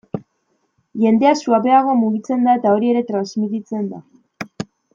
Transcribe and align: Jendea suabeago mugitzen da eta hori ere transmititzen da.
Jendea 1.01 1.33
suabeago 1.43 1.93
mugitzen 2.05 2.49
da 2.49 2.55
eta 2.61 2.73
hori 2.79 2.91
ere 2.95 3.05
transmititzen 3.13 3.87
da. 3.95 4.05